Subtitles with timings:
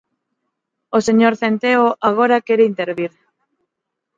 [0.97, 3.11] O señor Centeo agora quere intervir.